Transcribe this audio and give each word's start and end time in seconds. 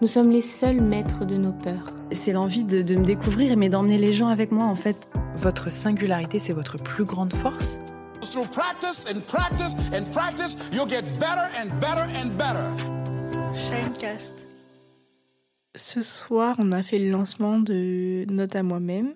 nous 0.00 0.06
sommes 0.06 0.30
les 0.30 0.40
seuls 0.40 0.80
maîtres 0.80 1.26
de 1.26 1.36
nos 1.36 1.52
peurs. 1.52 1.92
C'est 2.12 2.32
l'envie 2.32 2.64
de, 2.64 2.80
de 2.80 2.96
me 2.96 3.04
découvrir, 3.04 3.56
mais 3.56 3.68
d'emmener 3.68 3.98
les 3.98 4.12
gens 4.12 4.28
avec 4.28 4.50
moi 4.50 4.64
en 4.64 4.74
fait. 4.74 4.96
Votre 5.36 5.70
singularité, 5.70 6.38
c'est 6.38 6.52
votre 6.52 6.76
plus 6.76 7.04
grande 7.04 7.34
force? 7.34 7.78
Through 8.22 8.48
practice 8.50 9.06
and 9.10 9.20
practice 9.26 9.74
and 9.92 10.04
practice, 10.12 10.56
you'll 10.72 10.88
get 10.88 11.02
better 11.18 11.48
and 11.58 11.68
better 11.80 12.06
and 12.22 12.30
better. 12.36 12.66
Shinecast. 13.54 14.46
Ce 15.76 16.02
soir, 16.02 16.56
on 16.58 16.72
a 16.72 16.82
fait 16.82 16.98
le 16.98 17.10
lancement 17.10 17.58
de 17.58 18.24
Note 18.28 18.56
à 18.56 18.62
moi-même. 18.62 19.14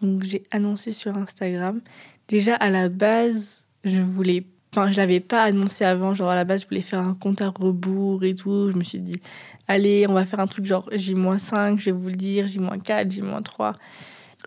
Donc 0.00 0.22
j'ai 0.24 0.44
annoncé 0.50 0.92
sur 0.92 1.16
Instagram. 1.16 1.80
Déjà 2.28 2.54
à 2.56 2.70
la 2.70 2.88
base, 2.88 3.64
je 3.84 4.00
voulais 4.00 4.46
Enfin, 4.74 4.90
je 4.90 4.96
l'avais 4.96 5.20
pas 5.20 5.42
annoncé 5.42 5.84
avant. 5.84 6.14
Genre, 6.14 6.30
à 6.30 6.34
la 6.34 6.44
base, 6.44 6.62
je 6.62 6.68
voulais 6.68 6.80
faire 6.80 7.00
un 7.00 7.14
compte 7.14 7.42
à 7.42 7.50
rebours 7.50 8.24
et 8.24 8.34
tout. 8.34 8.70
Je 8.70 8.76
me 8.76 8.82
suis 8.82 9.00
dit, 9.00 9.20
allez, 9.68 10.06
on 10.08 10.14
va 10.14 10.24
faire 10.24 10.40
un 10.40 10.46
truc 10.46 10.64
genre 10.64 10.88
J-5, 10.90 11.78
je 11.78 11.86
vais 11.86 11.90
vous 11.90 12.08
le 12.08 12.16
dire, 12.16 12.46
J-4, 12.46 13.10
J-3. 13.10 13.74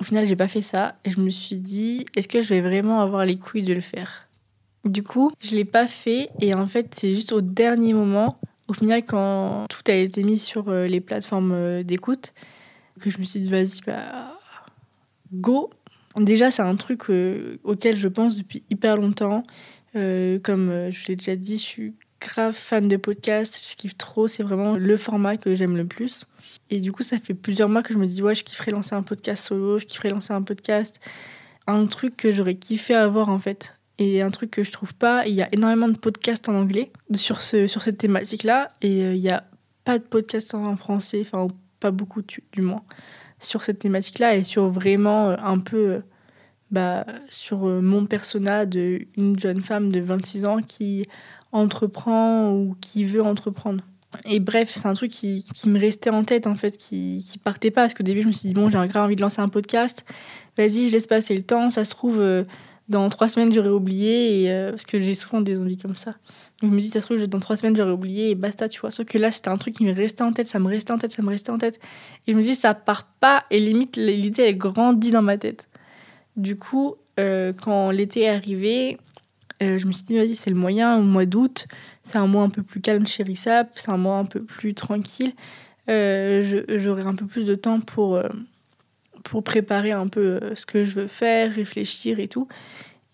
Au 0.01 0.03
final, 0.03 0.27
j'ai 0.27 0.35
pas 0.35 0.47
fait 0.47 0.61
ça. 0.61 0.95
Et 1.05 1.11
je 1.11 1.21
me 1.21 1.29
suis 1.29 1.57
dit, 1.57 2.05
est-ce 2.15 2.27
que 2.27 2.41
je 2.41 2.49
vais 2.49 2.61
vraiment 2.61 3.01
avoir 3.01 3.23
les 3.25 3.37
couilles 3.37 3.63
de 3.63 3.73
le 3.73 3.81
faire? 3.81 4.27
Du 4.83 5.03
coup, 5.03 5.31
je 5.41 5.55
l'ai 5.55 5.65
pas 5.65 5.87
fait. 5.87 6.29
Et 6.41 6.55
en 6.55 6.65
fait, 6.65 6.95
c'est 6.95 7.13
juste 7.13 7.31
au 7.31 7.41
dernier 7.41 7.93
moment, 7.93 8.39
au 8.67 8.73
final, 8.73 9.05
quand 9.05 9.67
tout 9.69 9.91
a 9.91 9.93
été 9.93 10.23
mis 10.23 10.39
sur 10.39 10.69
euh, 10.69 10.87
les 10.87 11.01
plateformes 11.01 11.51
euh, 11.51 11.83
d'écoute, 11.83 12.33
que 12.99 13.11
je 13.11 13.19
me 13.19 13.23
suis 13.23 13.39
dit, 13.39 13.47
vas-y, 13.47 13.81
bah, 13.85 14.39
go. 15.33 15.69
Déjà, 16.17 16.49
c'est 16.49 16.61
un 16.61 16.75
truc 16.75 17.09
euh, 17.09 17.57
auquel 17.63 17.97
je 17.97 18.07
pense 18.07 18.37
depuis 18.37 18.63
hyper 18.69 18.97
longtemps. 18.97 19.43
Euh, 19.95 20.39
comme 20.39 20.69
euh, 20.69 20.91
je 20.91 21.07
l'ai 21.07 21.15
déjà 21.15 21.35
dit, 21.35 21.57
je 21.57 21.63
suis 21.63 21.95
grave 22.19 22.53
fan 22.53 22.87
de 22.87 22.97
podcast, 22.97 23.69
je 23.69 23.75
kiffe 23.75 23.97
trop, 23.97 24.27
c'est 24.27 24.43
vraiment 24.43 24.73
le 24.73 24.97
format 24.97 25.37
que 25.37 25.53
j'aime 25.53 25.77
le 25.77 25.85
plus. 25.85 26.25
Et 26.69 26.79
du 26.79 26.91
coup, 26.91 27.03
ça 27.03 27.17
fait 27.19 27.33
plusieurs 27.33 27.69
mois 27.69 27.83
que 27.83 27.93
je 27.93 27.99
me 27.99 28.07
dis, 28.07 28.21
ouais, 28.21 28.35
je 28.35 28.43
kifferais 28.43 28.71
lancer 28.71 28.95
un 28.95 29.03
podcast 29.03 29.45
solo, 29.45 29.79
je 29.79 29.85
kifferais 29.85 30.09
lancer 30.09 30.33
un 30.33 30.41
podcast. 30.41 30.99
Un 31.67 31.85
truc 31.85 32.17
que 32.17 32.31
j'aurais 32.31 32.55
kiffé 32.55 32.93
avoir 32.93 33.29
en 33.29 33.39
fait. 33.39 33.73
Et 33.97 34.21
un 34.21 34.29
truc 34.31 34.51
que 34.51 34.63
je 34.63 34.71
trouve 34.71 34.93
pas, 34.93 35.25
il 35.25 35.33
y 35.35 35.41
a 35.41 35.47
énormément 35.53 35.87
de 35.87 35.97
podcasts 35.97 36.49
en 36.49 36.55
anglais 36.55 36.91
sur, 37.13 37.41
ce, 37.41 37.67
sur 37.67 37.81
cette 37.81 37.97
thématique-là, 37.97 38.71
et 38.81 39.03
euh, 39.03 39.15
il 39.15 39.21
n'y 39.21 39.29
a 39.29 39.45
pas 39.85 39.99
de 39.99 40.03
podcast 40.03 40.53
en 40.53 40.75
français, 40.75 41.21
enfin, 41.21 41.47
pas 41.79 41.91
beaucoup 41.91 42.21
du, 42.21 42.43
du 42.51 42.61
moins, 42.61 42.83
sur 43.39 43.63
cette 43.63 43.79
thématique-là, 43.79 44.35
et 44.35 44.43
sur 44.43 44.67
vraiment 44.67 45.29
un 45.29 45.59
peu 45.59 46.01
bah, 46.75 47.05
sur 47.29 47.67
euh, 47.67 47.79
mon 47.79 48.05
persona 48.05 48.65
d'une 48.65 49.39
jeune 49.39 49.61
femme 49.61 49.93
de 49.93 50.01
26 50.01 50.43
ans 50.43 50.57
qui 50.57 51.07
entreprend 51.53 52.51
ou 52.51 52.75
qui 52.81 53.05
veut 53.05 53.23
entreprendre. 53.23 53.81
Et 54.25 54.41
bref, 54.41 54.73
c'est 54.75 54.85
un 54.85 54.93
truc 54.93 55.09
qui, 55.09 55.45
qui, 55.53 55.69
me 55.69 55.79
restait 55.79 56.09
en 56.09 56.25
tête, 56.25 56.47
en 56.47 56.55
fait, 56.55 56.77
qui, 56.77 57.23
qui 57.25 57.37
partait 57.37 57.71
pas. 57.71 57.83
Parce 57.83 57.93
qu'au 57.93 58.03
début, 58.03 58.23
je 58.23 58.27
me 58.27 58.33
suis 58.33 58.49
dit, 58.49 58.53
bon, 58.53 58.69
j'ai 58.69 58.87
grave 58.89 59.05
envie 59.05 59.15
de 59.15 59.21
lancer 59.21 59.39
un 59.39 59.47
podcast. 59.47 60.03
Vas-y, 60.57 60.89
je 60.89 60.91
laisse 60.91 61.07
passer 61.07 61.33
le 61.33 61.43
temps. 61.43 61.71
Ça 61.71 61.85
se 61.85 61.91
trouve, 61.91 62.19
euh, 62.19 62.43
dans 62.89 63.07
trois 63.07 63.29
semaines, 63.29 63.53
j'aurais 63.53 63.69
oublié. 63.69 64.43
Et, 64.43 64.51
euh, 64.51 64.71
parce 64.71 64.85
que 64.85 64.99
j'ai 64.99 65.15
souvent 65.15 65.39
des 65.39 65.57
envies 65.57 65.77
comme 65.77 65.95
ça. 65.95 66.11
Donc, 66.61 66.71
je 66.71 66.75
me 66.75 66.81
dis, 66.81 66.89
ça 66.89 66.99
se 66.99 67.05
trouve, 67.05 67.25
dans 67.25 67.39
trois 67.39 67.55
semaines, 67.55 67.77
j'aurais 67.77 67.91
oublié 67.91 68.31
et 68.31 68.35
basta, 68.35 68.67
tu 68.67 68.81
vois. 68.81 68.91
Sauf 68.91 69.05
que 69.05 69.17
là, 69.17 69.31
c'était 69.31 69.49
un 69.49 69.57
truc 69.57 69.75
qui 69.75 69.85
me 69.85 69.93
restait 69.93 70.23
en 70.23 70.33
tête, 70.33 70.47
ça 70.47 70.59
me 70.59 70.67
restait 70.67 70.91
en 70.91 70.97
tête, 70.97 71.13
ça 71.13 71.21
me 71.21 71.29
restait 71.29 71.51
en 71.51 71.57
tête. 71.57 71.79
Et 72.27 72.33
je 72.33 72.37
me 72.37 72.41
dis, 72.41 72.55
ça 72.55 72.73
part 72.73 73.05
pas. 73.21 73.45
Et 73.49 73.61
limite, 73.61 73.95
l'idée, 73.95 74.43
elle 74.43 74.57
grandit 74.57 75.11
dans 75.11 75.21
ma 75.21 75.37
tête. 75.37 75.69
Du 76.37 76.57
coup, 76.57 76.95
euh, 77.19 77.53
quand 77.53 77.91
l'été 77.91 78.21
est 78.21 78.29
arrivé, 78.29 78.97
euh, 79.63 79.79
je 79.79 79.85
me 79.87 79.91
suis 79.91 80.03
dit, 80.03 80.17
vas-y, 80.17 80.35
c'est 80.35 80.49
le 80.49 80.55
moyen, 80.55 80.97
au 80.97 81.01
mois 81.01 81.25
d'août, 81.25 81.67
c'est 82.03 82.17
un 82.17 82.27
mois 82.27 82.43
un 82.43 82.49
peu 82.49 82.61
plus 82.61 82.81
calme 82.81 83.07
chez 83.07 83.23
Rissap, 83.23 83.71
c'est 83.75 83.89
un 83.89 83.97
mois 83.97 84.17
un 84.17 84.25
peu 84.25 84.43
plus 84.43 84.73
tranquille. 84.73 85.33
Euh, 85.89 86.63
J'aurai 86.77 87.03
un 87.03 87.15
peu 87.15 87.25
plus 87.25 87.45
de 87.45 87.55
temps 87.55 87.79
pour, 87.79 88.19
pour 89.23 89.43
préparer 89.43 89.91
un 89.91 90.07
peu 90.07 90.39
ce 90.55 90.65
que 90.65 90.83
je 90.83 90.91
veux 90.91 91.07
faire, 91.07 91.53
réfléchir 91.53 92.19
et 92.19 92.27
tout. 92.27 92.47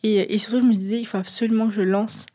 Et, 0.04 0.34
et, 0.34 0.38
surtout, 0.40 0.60
je 0.60 0.66
me 0.66 0.74
disais, 0.74 1.00
il 1.00 1.06
faut 1.06 1.18
absolument 1.18 1.68
que 1.68 1.74
je 1.74 1.82
lance 1.82 2.26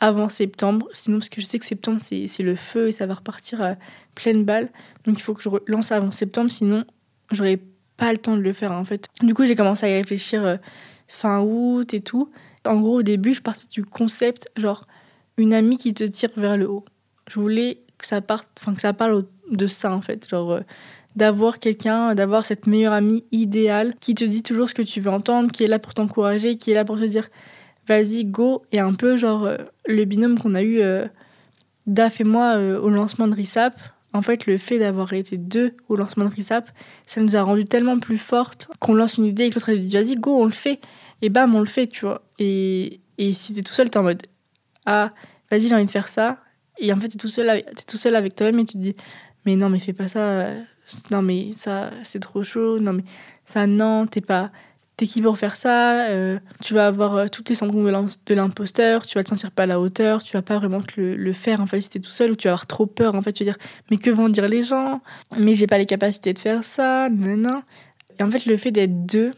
avant 0.00 0.28
septembre, 0.28 0.88
sinon, 0.92 1.18
parce 1.18 1.28
que 1.28 1.40
je 1.40 1.46
sais 1.46 1.58
que 1.58 1.64
septembre, 1.64 2.00
c'est 2.00 2.42
le 2.42 2.56
feu 2.56 2.88
et 2.88 2.92
ça 2.92 3.06
va 3.06 3.14
repartir 3.14 3.62
à 3.62 3.76
pleine 4.14 4.44
balle. 4.44 4.70
Donc, 5.04 5.18
il 5.18 5.22
faut 5.22 5.34
que 5.34 5.42
je 5.42 5.48
lance 5.66 5.92
avant 5.92 6.10
septembre, 6.10 6.50
sinon, 6.50 6.84
j'aurai 7.30 7.60
pas 7.96 8.12
le 8.12 8.18
temps 8.18 8.36
de 8.36 8.42
le 8.42 8.52
faire 8.52 8.72
en 8.72 8.84
fait. 8.84 9.08
Du 9.22 9.34
coup, 9.34 9.46
j'ai 9.46 9.56
commencé 9.56 9.86
à 9.86 9.90
y 9.90 9.94
réfléchir 9.94 10.44
euh, 10.44 10.56
fin 11.08 11.40
août 11.40 11.94
et 11.94 12.00
tout. 12.00 12.30
En 12.66 12.76
gros, 12.76 12.98
au 12.98 13.02
début, 13.02 13.34
je 13.34 13.42
partais 13.42 13.66
du 13.70 13.84
concept 13.84 14.48
genre 14.56 14.86
une 15.36 15.52
amie 15.52 15.78
qui 15.78 15.94
te 15.94 16.04
tire 16.04 16.30
vers 16.36 16.56
le 16.56 16.68
haut. 16.68 16.84
Je 17.28 17.40
voulais 17.40 17.78
que 17.98 18.06
ça 18.06 18.20
parte, 18.20 18.48
enfin 18.60 18.74
que 18.74 18.80
ça 18.80 18.92
parle 18.92 19.24
de 19.50 19.66
ça 19.66 19.92
en 19.92 20.00
fait, 20.00 20.28
genre 20.28 20.52
euh, 20.52 20.60
d'avoir 21.16 21.58
quelqu'un, 21.58 22.14
d'avoir 22.14 22.44
cette 22.46 22.66
meilleure 22.66 22.92
amie 22.92 23.24
idéale 23.32 23.94
qui 24.00 24.14
te 24.14 24.24
dit 24.24 24.42
toujours 24.42 24.68
ce 24.68 24.74
que 24.74 24.82
tu 24.82 25.00
veux 25.00 25.10
entendre, 25.10 25.50
qui 25.50 25.64
est 25.64 25.68
là 25.68 25.78
pour 25.78 25.94
t'encourager, 25.94 26.56
qui 26.56 26.70
est 26.70 26.74
là 26.74 26.84
pour 26.84 26.98
te 26.98 27.04
dire 27.04 27.28
vas-y 27.86 28.24
go 28.24 28.62
et 28.72 28.80
un 28.80 28.94
peu 28.94 29.16
genre 29.16 29.44
euh, 29.44 29.58
le 29.86 30.04
binôme 30.04 30.38
qu'on 30.38 30.54
a 30.54 30.62
eu 30.62 30.80
euh, 30.80 31.06
Daf 31.86 32.20
et 32.20 32.24
moi 32.24 32.56
au 32.56 32.88
lancement 32.88 33.28
de 33.28 33.34
Risap 33.34 33.78
en 34.14 34.22
fait, 34.22 34.46
le 34.46 34.56
fait 34.58 34.78
d'avoir 34.78 35.12
été 35.12 35.36
deux 35.36 35.74
au 35.88 35.96
lancement 35.96 36.24
de 36.24 36.30
RISAP, 36.30 36.70
ça 37.04 37.20
nous 37.20 37.36
a 37.36 37.42
rendu 37.42 37.64
tellement 37.64 37.98
plus 37.98 38.16
fortes 38.16 38.70
qu'on 38.78 38.94
lance 38.94 39.18
une 39.18 39.26
idée 39.26 39.44
et 39.44 39.50
que 39.50 39.56
l'autre 39.56 39.72
a 39.72 39.74
dit 39.74 39.92
vas-y, 39.92 40.14
go, 40.14 40.40
on 40.40 40.46
le 40.46 40.52
fait. 40.52 40.80
Et 41.20 41.28
bam, 41.28 41.54
on 41.54 41.60
le 41.60 41.66
fait, 41.66 41.88
tu 41.88 42.06
vois. 42.06 42.22
Et, 42.38 43.00
et 43.18 43.34
si 43.34 43.52
t'es 43.54 43.62
tout 43.62 43.74
seul, 43.74 43.90
t'es 43.90 43.98
en 43.98 44.04
mode 44.04 44.22
ah, 44.86 45.12
vas-y, 45.50 45.68
j'ai 45.68 45.74
envie 45.74 45.84
de 45.84 45.90
faire 45.90 46.08
ça. 46.08 46.38
Et 46.78 46.92
en 46.92 47.00
fait, 47.00 47.08
t'es 47.08 47.18
tout 47.18 47.28
seul 47.28 47.64
tout 47.88 47.96
seul 47.96 48.14
avec 48.14 48.36
toi-même 48.36 48.60
et 48.60 48.64
tu 48.64 48.74
te 48.74 48.78
dis 48.78 48.96
mais 49.44 49.56
non, 49.56 49.68
mais 49.68 49.80
fais 49.80 49.92
pas 49.92 50.08
ça. 50.08 50.48
Non, 51.10 51.20
mais 51.22 51.52
ça, 51.54 51.90
c'est 52.04 52.20
trop 52.20 52.44
chaud. 52.44 52.78
Non, 52.78 52.92
mais 52.92 53.04
ça, 53.44 53.66
non, 53.66 54.06
t'es 54.06 54.20
pas 54.20 54.52
t'es 54.96 55.06
qui 55.06 55.20
pour 55.20 55.38
faire 55.38 55.56
ça, 55.56 56.08
euh, 56.08 56.38
tu 56.62 56.74
vas 56.74 56.86
avoir 56.86 57.16
euh, 57.16 57.26
tous 57.28 57.42
tes 57.42 57.54
syndromes 57.54 58.08
de 58.26 58.34
l'imposteur, 58.34 59.04
tu 59.06 59.18
vas 59.18 59.24
te 59.24 59.28
sentir 59.28 59.50
pas 59.50 59.64
à 59.64 59.66
la 59.66 59.80
hauteur, 59.80 60.22
tu 60.22 60.36
vas 60.36 60.42
pas 60.42 60.58
vraiment 60.58 60.80
le, 60.96 61.32
faire 61.32 61.60
en 61.60 61.66
fait 61.66 61.80
si 61.80 61.90
t'es 61.90 61.98
tout 61.98 62.12
seul 62.12 62.30
ou 62.30 62.36
tu 62.36 62.46
vas 62.46 62.52
avoir 62.52 62.66
trop 62.66 62.86
peur 62.86 63.14
en 63.14 63.22
fait, 63.22 63.32
tu 63.32 63.44
vas 63.44 63.52
dire 63.52 63.58
mais 63.90 63.96
que 63.96 64.10
vont 64.10 64.28
dire 64.28 64.48
les 64.48 64.62
gens, 64.62 65.00
mais 65.36 65.54
j'ai 65.54 65.66
pas 65.66 65.78
les 65.78 65.86
capacités 65.86 66.32
de 66.32 66.38
faire 66.38 66.64
ça, 66.64 67.08
non 67.10 67.62
Et 68.18 68.22
en 68.22 68.30
fait 68.30 68.46
le 68.46 68.56
fait 68.56 68.70
d'être 68.70 69.06
deux, 69.06 69.32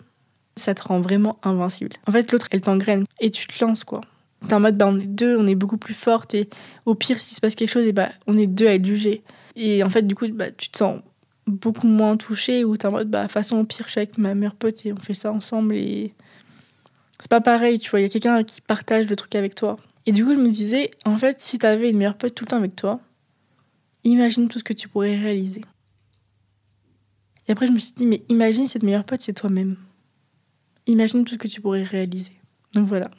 ça 0.56 0.75
te 0.75 0.83
rend 0.83 1.00
vraiment 1.00 1.39
invincible. 1.43 1.97
En 2.06 2.12
fait 2.12 2.31
l'autre 2.33 2.49
elle 2.50 2.61
t'engraine 2.61 3.05
et 3.21 3.31
tu 3.31 3.47
te 3.47 3.65
lances 3.65 3.84
quoi. 3.84 4.03
T'es 4.47 4.55
en 4.55 4.61
mode 4.61 4.77
bah 4.77 4.87
on 4.87 4.99
est 4.99 5.06
deux, 5.06 5.37
on 5.38 5.47
est 5.47 5.55
beaucoup 5.55 5.78
plus 5.78 5.94
forte 5.94 6.34
et 6.34 6.50
au 6.84 6.94
pire 6.94 7.21
s'il 7.21 7.34
se 7.34 7.41
passe 7.41 7.55
quelque 7.55 7.73
chose 7.73 7.87
et 7.87 7.93
bah 7.93 8.11
on 8.27 8.37
est 8.37 8.47
deux 8.47 8.67
à 8.67 8.75
être 8.75 8.84
jugés. 8.84 9.23
Et 9.55 9.83
en 9.83 9.88
fait 9.88 10.06
du 10.06 10.15
coup 10.15 10.28
bah 10.28 10.50
tu 10.50 10.69
te 10.69 10.77
sens 10.77 11.00
beaucoup 11.47 11.87
moins 11.87 12.17
touché 12.17 12.65
ou 12.65 12.77
t'es 12.77 12.87
en 12.87 12.93
mode 12.93 13.09
bah 13.09 13.29
façon 13.29 13.59
au 13.59 13.65
pire 13.65 13.87
je 13.87 13.93
suis 13.93 14.01
avec 14.01 14.19
ma 14.19 14.34
meilleure 14.34 14.57
pote 14.57 14.84
et 14.84 14.93
on 14.93 14.97
fait 14.97 15.15
ça 15.15 15.33
ensemble 15.33 15.75
et 15.75 16.12
c'est 17.21 17.31
pas 17.31 17.41
pareil 17.41 17.79
tu 17.79 17.91
vois. 17.91 18.01
Il 18.01 18.03
y 18.03 18.07
a 18.07 18.09
quelqu'un 18.09 18.43
qui 18.45 18.61
partage 18.61 19.09
le 19.09 19.17
truc 19.17 19.34
avec 19.34 19.55
toi. 19.55 19.79
Et 20.06 20.12
du 20.12 20.25
coup 20.25 20.33
je 20.33 20.41
me 20.41 20.51
disais 20.51 20.91
en 21.05 21.17
fait 21.17 21.41
si 21.41 21.59
t'avais 21.59 21.91
une 21.91 21.99
meilleure 21.99 22.17
pote 22.17 22.35
tout 22.35 22.45
le 22.45 22.49
temps 22.49 22.56
avec 22.56 22.77
toi 22.77 23.01
imagine 24.05 24.49
tout 24.49 24.59
ce 24.59 24.65
que 24.65 24.73
tu 24.73 24.89
pourrais 24.89 25.17
réaliser. 25.17 25.62
Et 27.49 27.53
après 27.53 27.69
je 27.69 27.73
me 27.73 27.79
suis 27.79 27.93
dit 27.93 28.06
mais 28.06 28.23
imagine 28.29 28.67
cette 28.67 28.82
meilleure 28.82 29.05
pote 29.05 29.20
c'est 29.20 29.32
toi-même. 29.32 29.76
Imagine 30.87 31.25
tout 31.25 31.35
ce 31.35 31.38
que 31.38 31.49
tu 31.49 31.61
pourrais 31.61 31.85
réaliser. 31.85 32.32
Donc 32.75 32.87
voilà. 32.87 33.11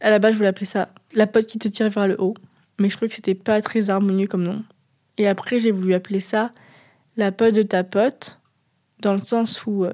À 0.00 0.10
la 0.10 0.18
base 0.18 0.32
je 0.32 0.36
voulais 0.36 0.48
appeler 0.48 0.66
ça 0.66 0.90
la 1.14 1.26
pote 1.26 1.46
qui 1.46 1.58
te 1.58 1.68
tire 1.68 1.88
vers 1.88 2.06
le 2.06 2.20
haut 2.20 2.34
mais 2.78 2.90
je 2.90 2.96
trouvais 2.96 3.08
que 3.08 3.14
c'était 3.14 3.34
pas 3.34 3.62
très 3.62 3.88
harmonieux 3.88 4.26
comme 4.26 4.42
nom. 4.42 4.62
Et 5.16 5.26
après 5.26 5.58
j'ai 5.58 5.70
voulu 5.70 5.94
appeler 5.94 6.20
ça 6.20 6.52
la 7.16 7.32
pote 7.32 7.54
de 7.54 7.62
ta 7.62 7.84
pote, 7.84 8.38
dans 9.00 9.14
le 9.14 9.20
sens 9.20 9.66
où 9.66 9.84
euh, 9.84 9.92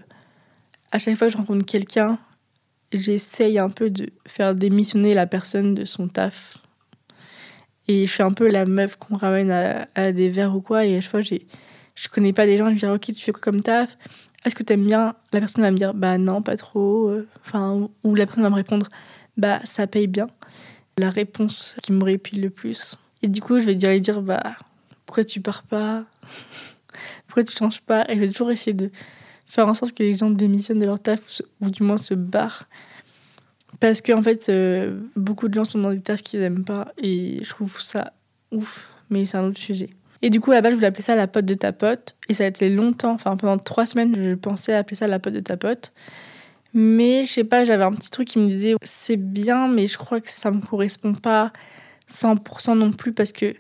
à 0.93 0.99
chaque 0.99 1.17
fois 1.17 1.29
que 1.29 1.33
je 1.33 1.39
rencontre 1.39 1.65
quelqu'un, 1.65 2.19
j'essaye 2.93 3.59
un 3.59 3.71
peu 3.71 3.91
de 3.91 4.11
faire 4.27 4.55
démissionner 4.55 5.15
la 5.15 5.27
personne 5.27 5.75
de 5.75 5.85
son 5.85 6.09
taf. 6.09 6.59
Et 7.89 8.07
je 8.07 8.13
suis 8.13 8.23
un 8.23 8.33
peu 8.33 8.49
la 8.49 8.67
meuf 8.67 8.97
qu'on 8.97 9.17
ramène 9.17 9.51
à, 9.51 10.13
des 10.13 10.29
verres 10.29 10.55
ou 10.55 10.61
quoi, 10.61 10.85
et 10.85 10.97
à 10.97 11.01
chaque 11.01 11.11
fois, 11.11 11.23
je 11.23 12.09
connais 12.09 12.33
pas 12.33 12.47
des 12.47 12.57
gens, 12.57 12.71
je 12.71 12.79
dis 12.79 12.87
ok, 12.87 13.01
tu 13.01 13.15
fais 13.15 13.33
quoi 13.33 13.41
comme 13.41 13.63
taf? 13.63 13.97
Est-ce 14.45 14.55
que 14.55 14.63
t'aimes 14.63 14.87
bien? 14.87 15.15
La 15.33 15.41
personne 15.41 15.63
va 15.63 15.71
me 15.71 15.77
dire 15.77 15.95
bah 15.95 16.17
non, 16.17 16.43
pas 16.43 16.57
trop. 16.57 17.13
Enfin, 17.45 17.89
ou 18.05 18.15
la 18.15 18.25
personne 18.25 18.45
va 18.45 18.51
me 18.51 18.55
répondre 18.55 18.89
bah 19.37 19.61
ça 19.65 19.87
paye 19.87 20.07
bien. 20.07 20.29
La 20.99 21.11
réponse 21.11 21.75
qui 21.83 21.93
me 21.93 22.05
répile 22.05 22.43
le 22.43 22.51
plus. 22.51 22.97
Et 23.23 23.29
du 23.29 23.41
coup, 23.41 23.59
je 23.59 23.65
vais 23.65 23.75
dire, 23.75 23.99
dire 24.01 24.21
bah 24.21 24.57
pourquoi 25.07 25.25
tu 25.25 25.41
pars 25.41 25.63
pas? 25.63 26.05
Pourquoi 27.27 27.45
tu 27.45 27.57
changes 27.57 27.81
pas 27.81 28.05
Et 28.09 28.15
je 28.15 28.21
vais 28.21 28.29
toujours 28.29 28.51
essayer 28.51 28.75
de 28.75 28.91
faire 29.47 29.67
en 29.67 29.75
sorte 29.75 29.93
que 29.93 30.03
les 30.03 30.17
gens 30.17 30.31
démissionnent 30.31 30.81
de 30.81 30.87
leur 30.87 31.01
taf 31.01 31.21
ou 31.61 31.71
du 31.71 31.83
moins 31.83 31.97
se 31.97 32.15
barrent. 32.15 32.65
Parce 33.81 34.01
qu'en 34.01 34.19
en 34.19 34.23
fait, 34.23 34.49
euh, 34.49 35.01
beaucoup 35.17 35.49
de 35.49 35.55
gens 35.55 35.65
sont 35.65 35.79
dans 35.79 35.93
des 35.93 36.01
tafs 36.01 36.23
qu'ils 36.23 36.41
n'aiment 36.41 36.65
pas 36.65 36.93
et 36.99 37.41
je 37.43 37.49
trouve 37.51 37.81
ça 37.81 38.13
ouf, 38.51 38.93
mais 39.11 39.25
c'est 39.27 39.37
un 39.37 39.45
autre 39.45 39.59
sujet. 39.59 39.91
Et 40.21 40.31
du 40.31 40.41
coup, 40.41 40.51
là-bas, 40.51 40.71
je 40.71 40.75
voulais 40.75 40.89
appeler 40.89 41.03
ça 41.03 41.15
la 41.15 41.29
pote 41.29 41.45
de 41.45 41.55
ta 41.55 41.73
pote. 41.73 42.17
Et 42.29 42.35
ça 42.35 42.45
a 42.45 42.47
été 42.49 42.69
longtemps, 42.71 43.13
enfin 43.13 43.37
pendant 43.37 43.59
trois 43.59 43.87
semaines, 43.87 44.15
je 44.17 44.35
pensais 44.35 44.75
appeler 44.75 44.97
ça 44.97 45.07
la 45.07 45.19
pote 45.19 45.35
de 45.35 45.41
ta 45.41 45.57
pote. 45.57 45.93
Mais 46.75 47.25
je 47.25 47.33
sais 47.33 47.45
pas, 47.45 47.65
j'avais 47.65 47.85
un 47.85 47.93
petit 47.93 48.11
truc 48.11 48.29
qui 48.29 48.39
me 48.39 48.49
disait 48.49 48.75
c'est 48.83 49.17
bien, 49.17 49.69
mais 49.69 49.87
je 49.87 49.97
crois 49.97 50.21
que 50.21 50.31
ça 50.31 50.51
me 50.51 50.61
correspond 50.61 51.15
pas 51.15 51.53
100% 52.11 52.77
non 52.77 52.93
plus 52.93 53.13
parce 53.13 53.33
que 53.33 53.55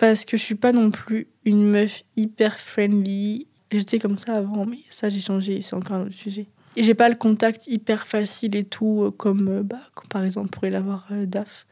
parce 0.00 0.24
que 0.24 0.38
je 0.38 0.42
suis 0.42 0.54
pas 0.54 0.72
non 0.72 0.90
plus 0.90 1.28
une 1.44 1.62
meuf 1.62 2.02
hyper 2.16 2.58
friendly. 2.58 3.46
J'étais 3.70 3.98
comme 3.98 4.16
ça 4.16 4.34
avant, 4.34 4.64
mais 4.64 4.78
ça 4.88 5.10
j'ai 5.10 5.20
changé, 5.20 5.60
c'est 5.60 5.76
encore 5.76 5.98
un 5.98 6.06
autre 6.06 6.14
sujet. 6.14 6.46
Et 6.76 6.82
j'ai 6.82 6.94
pas 6.94 7.10
le 7.10 7.16
contact 7.16 7.66
hyper 7.66 8.06
facile 8.06 8.56
et 8.56 8.64
tout, 8.64 9.04
euh, 9.04 9.10
comme, 9.10 9.48
euh, 9.48 9.62
bah, 9.62 9.82
par 10.08 10.24
exemple 10.24 10.48
pourrait 10.48 10.70
l'avoir 10.70 11.06
euh, 11.12 11.26
Daf, 11.26 11.66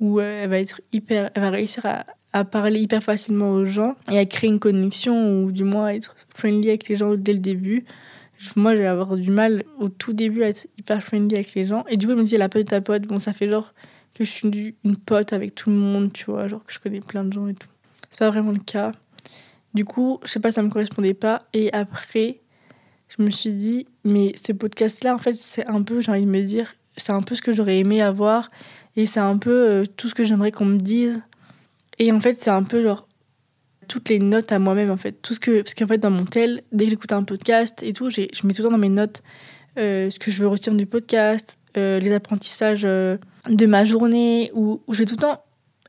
où 0.00 0.18
elle 0.18 0.50
va 0.50 0.58
être 0.58 0.80
hyper, 0.92 1.30
elle 1.34 1.42
va 1.42 1.50
réussir 1.50 1.86
à, 1.86 2.06
à, 2.32 2.44
parler 2.44 2.80
hyper 2.80 3.04
facilement 3.04 3.52
aux 3.52 3.64
gens 3.64 3.94
et 4.10 4.18
à 4.18 4.26
créer 4.26 4.50
une 4.50 4.58
connexion 4.58 5.44
ou 5.44 5.52
du 5.52 5.62
moins 5.62 5.86
à 5.86 5.94
être 5.94 6.16
friendly 6.34 6.70
avec 6.70 6.88
les 6.88 6.96
gens 6.96 7.14
dès 7.14 7.34
le 7.34 7.38
début. 7.38 7.84
Moi, 8.56 8.74
je 8.74 8.80
vais 8.80 8.86
avoir 8.86 9.16
du 9.16 9.30
mal 9.30 9.62
au 9.78 9.90
tout 9.90 10.12
début 10.12 10.42
à 10.42 10.48
être 10.48 10.66
hyper 10.76 11.04
friendly 11.04 11.36
avec 11.36 11.54
les 11.54 11.66
gens. 11.66 11.84
Et 11.88 11.96
du 11.96 12.06
coup, 12.06 12.12
je 12.12 12.16
me 12.16 12.24
disais, 12.24 12.38
la 12.38 12.48
pote 12.48 12.66
ta 12.66 12.80
pote, 12.80 13.02
bon, 13.02 13.18
ça 13.18 13.32
fait 13.32 13.48
genre 13.48 13.74
que 14.20 14.26
je 14.26 14.30
suis 14.30 14.74
une 14.84 14.96
pote 14.98 15.32
avec 15.32 15.54
tout 15.54 15.70
le 15.70 15.76
monde, 15.76 16.12
tu 16.12 16.26
vois, 16.26 16.46
genre 16.46 16.62
que 16.62 16.74
je 16.74 16.78
connais 16.78 17.00
plein 17.00 17.24
de 17.24 17.32
gens 17.32 17.48
et 17.48 17.54
tout. 17.54 17.68
C'est 18.10 18.18
pas 18.18 18.28
vraiment 18.28 18.50
le 18.50 18.58
cas. 18.58 18.92
Du 19.72 19.86
coup, 19.86 20.20
je 20.24 20.28
sais 20.28 20.40
pas, 20.40 20.52
ça 20.52 20.62
me 20.62 20.68
correspondait 20.68 21.14
pas. 21.14 21.46
Et 21.54 21.72
après, 21.72 22.40
je 23.08 23.22
me 23.22 23.30
suis 23.30 23.52
dit, 23.52 23.86
mais 24.04 24.34
ce 24.36 24.52
podcast-là, 24.52 25.14
en 25.14 25.18
fait, 25.18 25.32
c'est 25.32 25.66
un 25.66 25.82
peu, 25.82 26.02
j'ai 26.02 26.12
envie 26.12 26.26
de 26.26 26.30
me 26.30 26.42
dire, 26.42 26.74
c'est 26.98 27.12
un 27.12 27.22
peu 27.22 27.34
ce 27.34 27.40
que 27.40 27.54
j'aurais 27.54 27.78
aimé 27.78 28.02
avoir. 28.02 28.50
Et 28.94 29.06
c'est 29.06 29.20
un 29.20 29.38
peu 29.38 29.70
euh, 29.70 29.84
tout 29.96 30.10
ce 30.10 30.14
que 30.14 30.22
j'aimerais 30.22 30.52
qu'on 30.52 30.66
me 30.66 30.78
dise. 30.78 31.22
Et 31.98 32.12
en 32.12 32.20
fait, 32.20 32.42
c'est 32.42 32.50
un 32.50 32.62
peu 32.62 32.82
genre 32.82 33.08
toutes 33.88 34.10
les 34.10 34.18
notes 34.18 34.52
à 34.52 34.58
moi-même, 34.58 34.90
en 34.90 34.98
fait. 34.98 35.12
Tout 35.22 35.32
ce 35.32 35.40
que, 35.40 35.62
parce 35.62 35.72
qu'en 35.72 35.86
fait, 35.86 35.98
dans 35.98 36.10
mon 36.10 36.26
tel, 36.26 36.62
dès 36.72 36.84
que 36.84 36.90
j'écoute 36.90 37.12
un 37.12 37.24
podcast 37.24 37.82
et 37.82 37.94
tout, 37.94 38.10
je 38.10 38.20
mets 38.20 38.52
tout 38.52 38.60
le 38.60 38.64
temps 38.64 38.70
dans 38.70 38.76
mes 38.76 38.90
notes 38.90 39.22
euh, 39.78 40.10
ce 40.10 40.18
que 40.18 40.30
je 40.30 40.42
veux 40.42 40.48
retirer 40.48 40.76
du 40.76 40.84
podcast, 40.84 41.56
euh, 41.78 41.98
les 42.00 42.12
apprentissages 42.12 42.84
de 43.48 43.66
ma 43.66 43.84
journée, 43.84 44.50
où, 44.54 44.80
où 44.86 44.94
je 44.94 45.04
tout 45.04 45.14
le 45.14 45.22
temps 45.22 45.42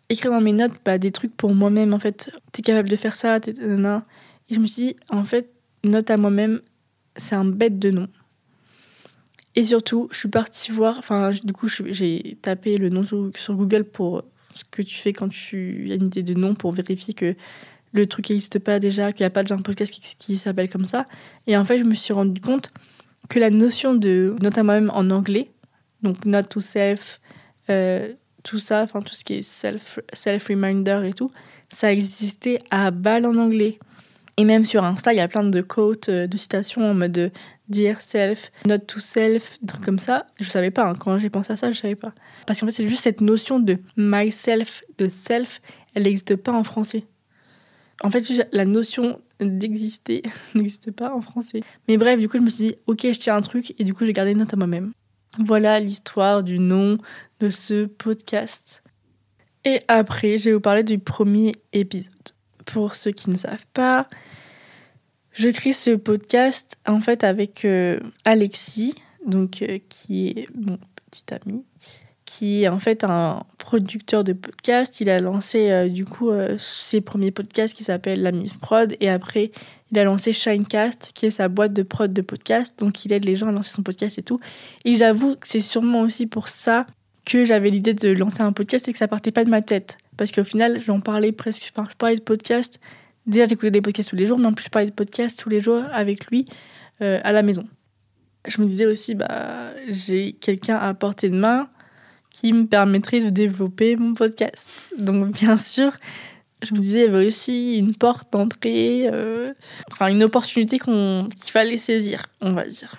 écrire 0.09 0.31
dans 0.31 0.42
mes 0.42 0.53
notes 0.53 0.74
bah, 0.86 0.98
des 0.98 1.12
trucs 1.12 1.36
pour 1.36 1.53
moi-même, 1.53 1.94
en 1.94 2.00
fait. 2.00 2.30
T'es 2.51 2.62
capable 2.62 2.89
de 2.89 2.95
faire 2.95 3.15
ça, 3.15 3.39
t'es... 3.39 3.51
Et 3.51 4.53
je 4.53 4.59
me 4.59 4.68
suis 4.68 4.88
dit, 4.88 4.95
en 5.09 5.24
fait, 5.24 5.50
note 5.83 6.09
à 6.09 6.18
moi-même, 6.18 6.62
c'est 7.15 7.36
un 7.36 7.45
bête 7.45 7.80
de 7.80 7.92
nom. 7.92 8.07
Et 9.56 9.63
surtout, 9.63 10.07
je 10.12 10.18
suis 10.18 10.30
partie 10.30 10.71
voir, 10.71 10.98
enfin, 10.98 11.31
du 11.44 11.53
coup, 11.53 11.68
j'ai 11.68 12.38
tapé 12.42 12.77
le 12.77 12.89
nom 12.89 13.03
sur, 13.03 13.56
Google 13.56 13.83
pour 13.83 14.24
ce 14.53 14.63
que 14.69 14.81
tu 14.81 14.95
fais 14.98 15.13
quand 15.13 15.30
tu 15.30 15.89
as 15.92 15.95
une 15.95 16.07
idée 16.07 16.24
de 16.24 16.33
nom 16.33 16.56
pour 16.56 16.71
vérifier 16.71 17.13
que 17.13 17.36
le 17.94 18.06
truc 18.07 18.30
n'existe 18.30 18.59
pas 18.59 18.80
déjà, 18.80 19.12
qu'il 19.12 19.24
n'y 19.24 19.27
a 19.27 19.31
pas 19.31 19.44
de 19.44 19.50
genre 19.50 19.62
podcast 19.62 19.94
qui, 19.94 20.15
qui 20.18 20.38
s'appelle 20.38 20.69
comme 20.69 20.86
ça. 20.86 21.06
Et 21.48 21.57
en 21.57 21.65
fait, 21.65 21.77
je 21.77 21.83
me 21.83 21.94
suis 21.94 22.13
rendu 22.13 22.39
compte 22.39 22.71
que 23.30 23.39
la 23.39 23.50
notion 23.50 23.94
de 23.94 24.36
note 24.42 24.57
à 24.57 24.63
moi-même 24.63 24.92
en 24.94 25.09
anglais, 25.09 25.51
donc 26.01 26.25
note 26.25 26.50
to 26.50 26.62
self, 26.62 27.19
euh, 27.72 28.14
tout 28.44 28.60
ça, 28.60 28.82
enfin 28.82 29.02
tout 29.02 29.14
ce 29.14 29.24
qui 29.24 29.36
est 29.36 29.42
self, 29.42 30.00
self 30.14 30.48
reminder 30.48 31.02
et 31.06 31.14
tout, 31.14 31.32
ça 31.70 31.92
existait 31.92 32.60
à 32.70 32.92
balle 32.92 33.26
en 33.26 33.36
anglais. 33.38 33.80
Et 34.38 34.46
même 34.46 34.66
sur 34.66 34.84
Insta, 34.84 35.14
il 35.14 35.18
y 35.18 35.22
a 35.22 35.28
plein 35.28 35.44
de 35.44 35.62
quotes, 35.62 36.10
euh, 36.10 36.28
de 36.28 36.38
citations 36.38 36.90
en 36.90 36.94
mode 36.94 37.12
de 37.12 37.32
dear 37.70 38.02
self, 38.02 38.52
not 38.66 38.80
to 38.80 39.00
self, 39.00 39.58
trucs 39.68 39.84
comme 39.84 40.00
ça. 40.00 40.28
Je 40.40 40.46
savais 40.46 40.72
pas, 40.72 40.88
hein. 40.88 40.94
quand 41.00 41.18
j'ai 41.20 41.30
pensé 41.30 41.54
à 41.54 41.58
ça, 41.58 41.72
je 41.72 41.78
savais 41.78 41.96
pas. 41.96 42.14
Parce 42.48 42.60
qu'en 42.60 42.66
fait, 42.66 42.72
c'est 42.72 42.88
juste 42.88 43.02
cette 43.02 43.22
notion 43.22 43.60
de 43.60 43.78
myself, 43.98 44.84
de 44.98 45.08
self, 45.08 45.62
elle 45.94 46.04
n'existe 46.04 46.36
pas 46.36 46.52
en 46.52 46.64
français. 46.64 47.06
En 48.04 48.10
fait, 48.10 48.26
la 48.52 48.66
notion 48.66 49.22
d'exister 49.40 50.24
n'existe 50.56 50.92
pas 50.92 51.14
en 51.14 51.22
français. 51.22 51.62
Mais 51.88 51.98
bref, 51.98 52.20
du 52.20 52.28
coup, 52.28 52.38
je 52.38 52.42
me 52.42 52.50
suis 52.50 52.68
dit, 52.70 52.76
ok, 52.88 53.02
je 53.04 53.20
tiens 53.20 53.36
un 53.36 53.42
truc, 53.42 53.74
et 53.78 53.84
du 53.84 53.94
coup, 53.94 54.06
j'ai 54.06 54.14
gardé 54.14 54.32
une 54.32 54.40
note 54.40 54.54
à 54.54 54.58
moi-même. 54.58 54.92
Voilà 55.40 55.80
l'histoire 55.80 56.44
du 56.44 56.60
nom 56.60 56.98
de 57.42 57.50
ce 57.50 57.86
podcast. 57.86 58.84
Et 59.66 59.82
après, 59.88 60.38
je 60.38 60.46
vais 60.46 60.54
vous 60.54 60.62
parler 60.62 60.84
du 60.84 61.00
premier 61.00 61.54
épisode. 61.74 62.12
Pour 62.66 62.96
ceux 62.96 63.12
qui 63.12 63.30
ne 63.30 63.38
savent 63.38 63.66
pas, 63.74 64.08
je 65.34 65.50
crée 65.50 65.74
ce 65.74 65.92
podcast 65.92 66.78
en 66.86 67.00
fait 67.00 67.24
avec 67.24 67.66
euh, 67.66 68.00
Alexis, 68.26 68.94
donc 69.26 69.62
euh, 69.62 69.80
qui 69.90 70.28
est 70.28 70.48
mon 70.56 70.78
petit 71.10 71.24
ami, 71.34 71.64
qui 72.26 72.64
est 72.64 72.68
en 72.68 72.78
fait 72.78 73.04
un 73.04 73.44
producteur 73.58 74.24
de 74.24 74.34
podcast. 74.34 75.02
Il 75.02 75.10
a 75.10 75.20
lancé 75.20 75.72
euh, 75.72 75.90
du 75.90 76.06
coup 76.06 76.30
ses 76.60 77.02
premiers 77.02 77.32
podcasts 77.32 77.76
qui 77.76 77.84
s'appellent 77.84 78.22
La 78.22 78.32
Mif 78.32 78.60
Prod 78.60 78.96
et 79.00 79.10
après 79.10 79.52
il 79.92 79.98
a 79.98 80.04
lancé 80.04 80.32
Shinecast 80.32 81.10
qui 81.14 81.26
est 81.26 81.32
sa 81.32 81.50
boîte 81.50 81.74
de 81.74 81.84
prod 81.84 82.14
de 82.14 82.22
podcast. 82.22 82.78
Donc 82.78 83.04
il 83.04 83.12
aide 83.14 83.26
les 83.26 83.36
gens 83.36 83.48
à 83.48 83.52
lancer 83.52 83.72
son 83.72 83.84
podcast 83.84 84.20
et 84.20 84.24
tout. 84.24 84.40
Et 84.86 84.96
j'avoue 84.96 85.36
que 85.36 85.48
c'est 85.48 85.62
sûrement 85.62 86.02
aussi 86.02 86.28
pour 86.28 86.48
ça 86.48 86.86
que 87.26 87.46
j'avais 87.46 87.70
l'idée 87.70 87.94
de 87.94 88.10
lancer 88.10 88.42
un 88.42 88.52
podcast 88.52 88.88
et 88.88 88.92
que 88.92 88.98
ça 88.98 89.08
partait 89.08 89.32
pas 89.32 89.44
de 89.44 89.50
ma 89.50 89.62
tête. 89.62 89.98
Parce 90.18 90.32
qu'au 90.32 90.44
final, 90.44 90.80
j'en 90.80 91.00
parlais 91.00 91.32
presque. 91.32 91.72
Enfin, 91.74 91.88
je 91.90 91.96
parlais 91.96 92.16
de 92.16 92.22
podcast. 92.22 92.80
Déjà, 93.26 93.46
j'écoutais 93.46 93.72
des 93.72 93.82
podcasts 93.82 94.10
tous 94.10 94.16
les 94.16 94.26
jours, 94.26 94.40
mais 94.40 94.48
en 94.48 94.54
plus, 94.54 94.66
je 94.66 94.70
parlais 94.70 94.88
de 94.88 94.94
podcast 94.94 95.40
tous 95.40 95.50
les 95.50 95.60
jours 95.60 95.84
avec 95.92 96.28
lui 96.28 96.46
euh, 97.02 97.20
à 97.24 97.32
la 97.32 97.44
maison. 97.44 97.68
Je 98.48 98.62
me 98.62 98.66
disais 98.66 98.86
aussi, 98.86 99.14
bah, 99.14 99.72
j'ai 99.88 100.34
quelqu'un 100.34 100.78
à 100.78 100.94
portée 100.94 101.30
de 101.30 101.36
main 101.36 101.70
qui 102.34 102.54
me 102.54 102.66
permettrait 102.66 103.22
de 103.22 103.30
développer 103.30 103.96
mon 103.96 104.14
podcast. 104.14 104.70
Donc, 104.98 105.32
bien 105.34 105.58
sûr, 105.58 105.92
je 106.64 106.74
me 106.74 106.80
disais, 106.80 107.00
il 107.00 107.12
y 107.12 107.16
avait 107.16 107.28
aussi 107.28 107.76
une 107.76 107.96
porte 107.96 108.32
d'entrée, 108.34 109.08
euh, 109.12 109.54
enfin, 109.92 110.08
une 110.08 110.24
opportunité 110.24 110.80
qu'il 110.80 111.52
fallait 111.52 111.78
saisir, 111.78 112.28
on 112.42 112.54
va 112.54 112.66
dire. 112.66 112.96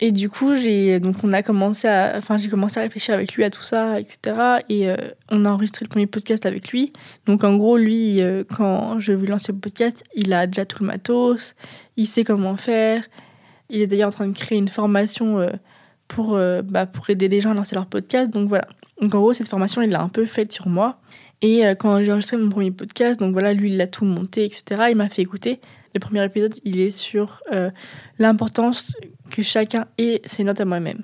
Et 0.00 0.12
du 0.12 0.30
coup, 0.30 0.54
j'ai 0.54 1.00
donc 1.00 1.16
on 1.24 1.32
a 1.32 1.42
commencé 1.42 1.88
à, 1.88 2.14
enfin 2.16 2.38
j'ai 2.38 2.48
commencé 2.48 2.78
à 2.78 2.82
réfléchir 2.84 3.14
avec 3.14 3.34
lui 3.34 3.42
à 3.42 3.50
tout 3.50 3.62
ça, 3.62 3.98
etc. 3.98 4.62
Et 4.68 4.88
euh, 4.88 4.96
on 5.30 5.44
a 5.44 5.50
enregistré 5.50 5.84
le 5.84 5.88
premier 5.88 6.06
podcast 6.06 6.46
avec 6.46 6.68
lui. 6.68 6.92
Donc 7.26 7.42
en 7.42 7.56
gros, 7.56 7.76
lui, 7.76 8.22
euh, 8.22 8.44
quand 8.48 9.00
je 9.00 9.12
vais 9.12 9.26
lancer 9.26 9.50
le 9.50 9.58
podcast, 9.58 10.04
il 10.14 10.32
a 10.32 10.46
déjà 10.46 10.64
tout 10.64 10.84
le 10.84 10.86
matos, 10.86 11.56
il 11.96 12.06
sait 12.06 12.22
comment 12.22 12.56
faire. 12.56 13.04
Il 13.70 13.80
est 13.80 13.88
d'ailleurs 13.88 14.08
en 14.08 14.12
train 14.12 14.28
de 14.28 14.36
créer 14.36 14.58
une 14.58 14.68
formation 14.68 15.40
euh, 15.40 15.50
pour 16.06 16.38
bah, 16.64 16.86
pour 16.86 17.10
aider 17.10 17.28
les 17.28 17.40
gens 17.40 17.50
à 17.50 17.54
lancer 17.54 17.74
leur 17.74 17.86
podcast. 17.86 18.30
Donc 18.30 18.48
voilà. 18.48 18.68
Donc 19.00 19.14
en 19.14 19.18
gros, 19.18 19.32
cette 19.32 19.48
formation, 19.48 19.82
il 19.82 19.90
l'a 19.90 20.00
un 20.00 20.08
peu 20.08 20.26
faite 20.26 20.52
sur 20.52 20.68
moi. 20.68 21.00
Et 21.42 21.62
quand 21.78 21.98
j'ai 22.00 22.10
enregistré 22.10 22.36
mon 22.36 22.48
premier 22.48 22.70
podcast, 22.70 23.20
donc 23.20 23.32
voilà, 23.32 23.52
lui, 23.52 23.72
il 23.72 23.80
a 23.80 23.86
tout 23.86 24.04
monté, 24.04 24.44
etc. 24.44 24.86
Il 24.90 24.96
m'a 24.96 25.08
fait 25.08 25.22
écouter. 25.22 25.60
Le 25.94 26.00
premier 26.00 26.24
épisode, 26.24 26.54
il 26.64 26.80
est 26.80 26.90
sur 26.90 27.42
l'importance 28.18 28.96
que 29.30 29.42
chacun 29.42 29.86
ait 29.98 30.22
ses 30.24 30.44
notes 30.44 30.60
à 30.60 30.64
moi-même. 30.64 31.02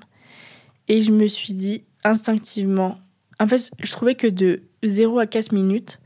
Et 0.87 1.01
je 1.01 1.11
me 1.11 1.27
suis 1.27 1.53
dit 1.53 1.83
instinctivement, 2.03 2.97
en 3.39 3.47
fait, 3.47 3.71
je 3.81 3.91
trouvais 3.91 4.15
que 4.15 4.27
de 4.27 4.63
0 4.83 5.19
à 5.19 5.27
4 5.27 5.51
minutes, 5.51 5.99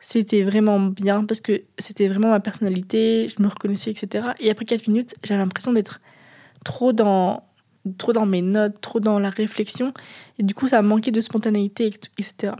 c'était 0.00 0.42
vraiment 0.42 0.78
bien 0.80 1.24
parce 1.24 1.40
que 1.40 1.62
c'était 1.78 2.08
vraiment 2.08 2.30
ma 2.30 2.40
personnalité, 2.40 3.28
je 3.28 3.42
me 3.42 3.48
reconnaissais, 3.48 3.90
etc. 3.90 4.28
Et 4.38 4.50
après 4.50 4.64
4 4.64 4.86
minutes, 4.86 5.14
j'avais 5.24 5.40
l'impression 5.40 5.72
d'être 5.72 6.00
trop 6.64 6.92
dans, 6.92 7.44
trop 7.96 8.12
dans 8.12 8.26
mes 8.26 8.42
notes, 8.42 8.80
trop 8.80 9.00
dans 9.00 9.18
la 9.18 9.30
réflexion. 9.30 9.92
Et 10.38 10.42
du 10.42 10.54
coup, 10.54 10.68
ça 10.68 10.82
manquait 10.82 11.10
de 11.10 11.20
spontanéité, 11.20 11.86
etc. 12.18 12.52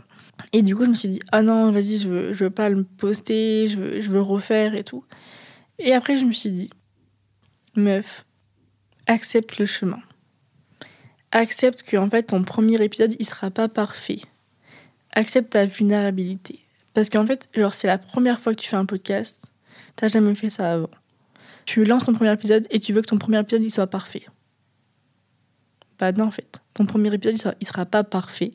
Et 0.51 0.61
du 0.63 0.75
coup, 0.75 0.85
je 0.85 0.89
me 0.89 0.95
suis 0.95 1.09
dit, 1.09 1.21
ah 1.31 1.41
non, 1.41 1.71
vas-y, 1.71 1.97
je 1.99 2.09
veux, 2.09 2.31
veux 2.31 2.49
pas 2.49 2.69
le 2.69 2.83
poster, 2.83 3.67
je 3.67 4.09
veux 4.09 4.21
refaire 4.21 4.75
et 4.75 4.83
tout. 4.83 5.05
Et 5.77 5.93
après, 5.93 6.17
je 6.17 6.25
me 6.25 6.33
suis 6.33 6.49
dit, 6.49 6.69
meuf, 7.75 8.25
accepte 9.09 9.57
le 9.57 9.65
chemin. 9.65 9.99
Accepte 11.31 11.83
que 11.83 11.97
en 11.97 12.09
fait 12.09 12.23
ton 12.23 12.43
premier 12.43 12.81
épisode 12.83 13.15
il 13.19 13.25
sera 13.25 13.49
pas 13.49 13.67
parfait. 13.67 14.21
Accepte 15.13 15.51
ta 15.51 15.65
vulnérabilité. 15.65 16.59
Parce 16.93 17.09
qu'en 17.09 17.25
fait, 17.25 17.49
genre 17.55 17.73
c'est 17.73 17.87
la 17.87 17.97
première 17.97 18.39
fois 18.39 18.53
que 18.53 18.61
tu 18.61 18.69
fais 18.69 18.75
un 18.75 18.85
podcast, 18.85 19.41
t'as 19.95 20.09
jamais 20.09 20.35
fait 20.35 20.51
ça 20.51 20.73
avant. 20.73 20.91
Tu 21.65 21.83
lances 21.85 22.05
ton 22.05 22.13
premier 22.13 22.31
épisode 22.31 22.67
et 22.69 22.79
tu 22.79 22.93
veux 22.93 23.01
que 23.01 23.07
ton 23.07 23.17
premier 23.17 23.39
épisode 23.39 23.63
il 23.63 23.71
soit 23.71 23.87
parfait. 23.87 24.25
Bah 25.97 26.11
non 26.11 26.25
en 26.25 26.31
fait, 26.31 26.61
ton 26.75 26.85
premier 26.85 27.11
épisode 27.13 27.35
il 27.35 27.41
sera, 27.41 27.55
sera 27.63 27.85
pas 27.85 28.03
parfait. 28.03 28.51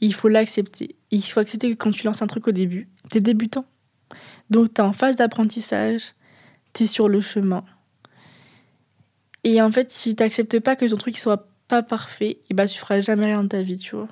Il 0.00 0.14
faut 0.14 0.28
l'accepter. 0.28 0.96
Il 1.12 1.22
faut 1.22 1.40
accepter 1.40 1.70
que 1.70 1.76
quand 1.76 1.92
tu 1.92 2.04
lances 2.04 2.22
un 2.22 2.26
truc 2.26 2.48
au 2.48 2.52
début, 2.52 2.88
t'es 3.10 3.20
débutant. 3.20 3.66
Donc 4.50 4.74
t'es 4.74 4.82
en 4.82 4.92
phase 4.92 5.14
d'apprentissage, 5.14 6.14
t'es 6.72 6.86
sur 6.86 7.08
le 7.08 7.20
chemin 7.20 7.64
et 9.44 9.62
en 9.62 9.70
fait, 9.70 9.92
si 9.92 10.16
t'acceptes 10.16 10.60
pas 10.60 10.76
que 10.76 10.86
ton 10.86 10.96
truc 10.96 11.18
soit 11.18 11.48
pas 11.68 11.82
parfait, 11.82 12.38
et 12.48 12.54
bah 12.54 12.66
tu 12.66 12.78
feras 12.78 13.00
jamais 13.00 13.26
rien 13.26 13.42
de 13.42 13.48
ta 13.48 13.62
vie, 13.62 13.76
tu 13.76 13.94
vois. 13.94 14.08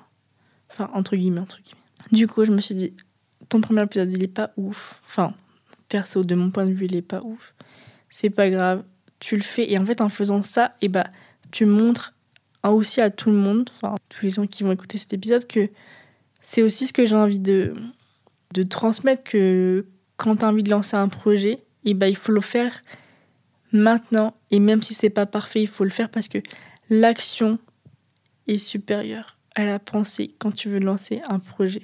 Enfin, 0.71 0.90
entre 0.92 1.16
guillemets, 1.16 1.40
entre 1.40 1.61
guillemets. 1.62 1.80
Du 2.12 2.28
coup, 2.28 2.45
je 2.45 2.52
me 2.52 2.61
suis 2.61 2.75
dit, 2.75 2.92
ton 3.49 3.61
premier 3.61 3.83
épisode, 3.83 4.12
il 4.12 4.23
est 4.23 4.28
pas 4.28 4.52
ouf. 4.56 5.00
Enfin, 5.06 5.35
perso, 5.88 6.23
de 6.25 6.35
mon 6.35 6.50
point 6.50 6.66
de 6.66 6.73
vue, 6.73 6.87
il 6.87 6.97
est 6.97 7.02
pas 7.02 7.23
ouf. 7.23 7.54
C'est 8.11 8.30
pas 8.30 8.50
grave, 8.50 8.85
tu 9.21 9.37
le 9.37 9.42
fais. 9.42 9.71
Et 9.71 9.78
en 9.78 9.87
fait, 9.87 10.00
en 10.00 10.09
faisant 10.09 10.42
ça, 10.42 10.75
et 10.80 10.87
eh 10.87 10.88
bah, 10.88 11.06
tu 11.50 11.64
montres 11.64 12.12
aussi 12.64 13.00
à 13.00 13.11
tout 13.11 13.30
le 13.30 13.37
monde, 13.37 13.71
enfin, 13.75 13.95
tous 14.09 14.26
les 14.26 14.30
gens 14.33 14.47
qui 14.47 14.62
vont 14.62 14.73
écouter 14.73 14.99
cet 14.99 15.12
épisode, 15.12 15.47
que 15.47 15.71
c'est 16.40 16.62
aussi 16.62 16.87
ce 16.87 16.92
que 16.92 17.06
j'ai 17.06 17.16
envie 17.16 17.38
de, 17.38 17.75
de 18.52 18.62
transmettre 18.62 19.25
que 19.25 19.87
quand 20.16 20.37
tu 20.37 20.45
as 20.45 20.49
envie 20.49 20.62
de 20.62 20.71
lancer 20.71 20.97
un 20.97 21.09
projet, 21.09 21.52
et 21.85 21.90
eh 21.90 21.95
bah, 21.95 22.09
il 22.09 22.16
faut 22.16 22.33
le 22.33 22.40
faire 22.40 22.83
maintenant. 23.76 24.35
Et 24.50 24.59
même 24.59 24.83
si 24.83 24.95
c'est 24.95 25.11
pas 25.11 25.26
parfait, 25.26 25.62
il 25.62 25.68
faut 25.68 25.85
le 25.85 25.90
faire 25.90 26.09
parce 26.09 26.28
que 26.28 26.38
l'action 26.90 27.59
est 28.47 28.59
supérieure 28.59 29.37
à 29.54 29.64
la 29.64 29.78
pensée 29.78 30.28
quand 30.38 30.52
tu 30.52 30.68
veux 30.68 30.78
lancer 30.78 31.23
un 31.28 31.38
projet. 31.38 31.83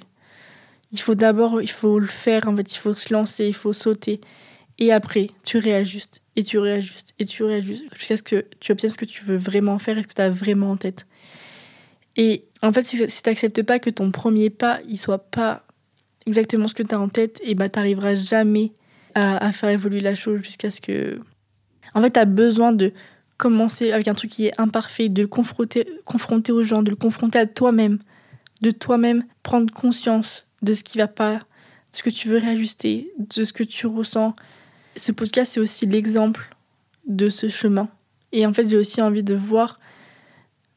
Il 0.91 0.99
faut 0.99 1.15
d'abord, 1.15 1.61
il 1.61 1.71
faut 1.71 1.97
le 1.97 2.07
faire, 2.07 2.47
en 2.47 2.55
fait, 2.55 2.73
il 2.73 2.77
faut 2.77 2.93
se 2.93 3.11
lancer, 3.11 3.47
il 3.47 3.55
faut 3.55 3.73
sauter. 3.73 4.21
Et 4.79 4.91
après, 4.91 5.29
tu 5.43 5.57
réajustes, 5.57 6.21
et 6.35 6.43
tu 6.43 6.57
réajustes, 6.57 7.13
et 7.19 7.25
tu 7.25 7.43
réajustes, 7.43 7.83
jusqu'à 7.95 8.17
ce 8.17 8.23
que 8.23 8.45
tu 8.59 8.71
obtiennes 8.71 8.91
ce 8.91 8.97
que 8.97 9.05
tu 9.05 9.23
veux 9.23 9.35
vraiment 9.35 9.79
faire 9.79 9.97
et 9.97 10.03
ce 10.03 10.07
que 10.07 10.13
tu 10.13 10.21
as 10.21 10.29
vraiment 10.29 10.71
en 10.71 10.77
tête? 10.77 11.05
Et 12.15 12.45
en 12.61 12.71
fait, 12.71 12.83
si, 12.83 12.97
tu 12.97 13.05
n'acceptes 13.25 13.63
pas 13.63 13.79
que 13.79 13.89
ton 13.89 14.11
premier 14.11 14.49
pas, 14.49 14.79
il 14.87 14.97
soit 14.97 15.29
pas 15.31 15.65
exactement 16.25 16.67
ce 16.67 16.75
que 16.75 16.83
tu 16.83 16.93
as 16.93 16.99
en 16.99 17.09
tête, 17.09 17.41
et 17.43 17.55
bah, 17.55 17.69
tu 17.69 17.79
n'arriveras 17.79 18.15
jamais 18.15 18.71
à, 19.15 19.51
faire 19.51 19.69
évoluer 19.69 19.99
la 19.99 20.15
chose 20.15 20.41
jusqu'à 20.41 20.71
ce 20.71 20.81
que... 20.81 21.19
En 21.93 22.01
fait, 22.01 22.11
tu 22.11 22.19
as 22.19 22.25
besoin 22.25 22.71
de 22.71 22.91
commencer 23.37 23.91
avec 23.91 24.07
un 24.07 24.13
truc 24.13 24.31
qui 24.31 24.45
est 24.45 24.59
imparfait, 24.59 25.09
de 25.09 25.21
le 25.21 25.27
confronter, 25.27 25.87
confronter 26.05 26.51
aux 26.51 26.63
gens, 26.63 26.81
de 26.81 26.89
le 26.89 26.95
confronter 26.95 27.39
à 27.39 27.45
toi-même, 27.45 27.99
de 28.61 28.71
toi-même 28.71 29.25
prendre 29.43 29.73
conscience 29.73 30.45
de 30.61 30.73
ce 30.73 30.83
qui 30.83 30.97
va 30.97 31.07
pas, 31.07 31.35
de 31.35 31.97
ce 31.97 32.03
que 32.03 32.09
tu 32.09 32.29
veux 32.29 32.37
réajuster, 32.37 33.11
de 33.17 33.43
ce 33.43 33.53
que 33.53 33.63
tu 33.63 33.87
ressens. 33.87 34.35
Ce 34.95 35.11
podcast, 35.11 35.53
c'est 35.53 35.59
aussi 35.59 35.85
l'exemple 35.85 36.49
de 37.05 37.29
ce 37.29 37.49
chemin. 37.49 37.89
Et 38.31 38.45
en 38.45 38.53
fait, 38.53 38.67
j'ai 38.67 38.77
aussi 38.77 39.01
envie 39.01 39.23
de 39.23 39.35
voir 39.35 39.79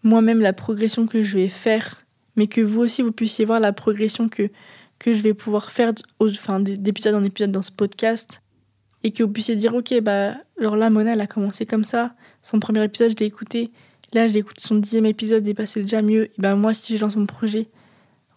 moi-même 0.03 0.41
la 0.41 0.53
progression 0.53 1.07
que 1.07 1.23
je 1.23 1.39
vais 1.39 1.49
faire, 1.49 2.05
mais 2.37 2.47
que 2.47 2.61
vous 2.61 2.81
aussi, 2.81 3.03
vous 3.03 3.13
puissiez 3.13 3.45
voir 3.45 3.61
la 3.61 3.73
progression 3.73 4.29
que, 4.29 4.51
que 4.99 5.15
je 5.15 5.21
vais 5.23 5.35
pouvoir 5.35 5.71
faire 5.71 5.93
enfin, 6.21 6.61
d'épisode 6.61 7.15
en 7.15 7.25
épisode 7.25 7.53
dans 7.53 7.63
ce 7.63 7.73
podcast. 7.73 8.41
Et 9.07 9.13
que 9.13 9.23
vous 9.23 9.31
puissiez 9.31 9.55
dire, 9.55 9.73
ok, 9.73 10.01
bah, 10.01 10.35
alors 10.59 10.75
là, 10.75 10.91
Mona, 10.91 11.13
elle 11.13 11.21
a 11.21 11.29
commencé 11.29 11.65
comme 11.65 11.85
ça. 11.85 12.17
Son 12.43 12.59
premier 12.59 12.83
épisode, 12.83 13.13
je 13.13 13.17
l'ai 13.21 13.27
écouté. 13.27 13.71
Là, 14.13 14.27
j'écoute 14.27 14.59
son 14.59 14.75
dixième 14.75 15.07
épisode 15.07 15.47
et 15.47 15.55
bah, 15.55 15.65
c'est 15.65 15.83
déjà 15.83 16.03
mieux. 16.03 16.25
Et 16.25 16.33
ben 16.39 16.57
moi, 16.57 16.75
si 16.75 16.97
je 16.97 17.05
lance 17.05 17.15
mon 17.15 17.25
projet, 17.25 17.69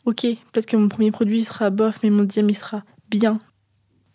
ok, 0.06 0.22
peut-être 0.22 0.68
que 0.68 0.78
mon 0.78 0.88
premier 0.88 1.10
produit 1.10 1.44
sera 1.44 1.72
bof, 1.72 1.98
mais 2.04 2.12
mon 2.12 2.22
deuxième 2.22 2.52
il 2.52 2.54
sera 2.54 2.84
bien. 3.10 3.42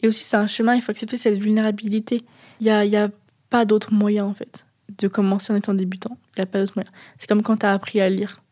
Et 0.00 0.06
aussi, 0.06 0.22
c'est 0.22 0.36
un 0.36 0.46
chemin, 0.46 0.76
il 0.76 0.80
faut 0.80 0.92
accepter 0.92 1.16
cette 1.16 1.38
vulnérabilité. 1.38 2.22
Il 2.60 2.66
n'y 2.66 2.70
a, 2.70 2.84
y 2.84 2.96
a 2.96 3.10
pas 3.50 3.64
d'autre 3.64 3.92
moyen 3.92 4.24
en 4.24 4.34
fait 4.34 4.64
de 4.98 5.08
commencer 5.08 5.52
en 5.52 5.56
étant 5.56 5.74
débutant. 5.74 6.16
Il 6.36 6.38
n'y 6.38 6.42
a 6.44 6.46
pas 6.46 6.60
d'autre 6.60 6.74
moyen. 6.76 6.90
C'est 7.18 7.26
comme 7.26 7.42
quand 7.42 7.56
tu 7.56 7.66
as 7.66 7.72
appris 7.72 8.00
à 8.00 8.08
lire. 8.08 8.42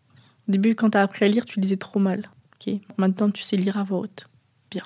Au 0.49 0.51
début, 0.51 0.75
quand 0.75 0.91
tu 0.91 0.99
as 0.99 1.03
appris 1.03 1.25
à 1.25 1.29
lire, 1.29 1.47
tu 1.47 1.61
lisais 1.61 1.77
trop 1.77 2.01
mal. 2.01 2.29
ok 2.57 2.75
Maintenant, 2.97 3.31
tu 3.31 3.45
sais 3.45 3.57
lire 3.57 3.77
à 3.77 3.85
voix 3.85 4.01
haute. 4.01 4.27
Bien. 4.73 4.83